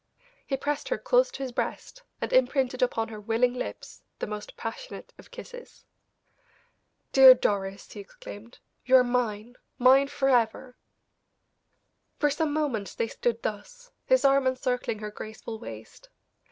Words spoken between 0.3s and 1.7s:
He pressed her close to his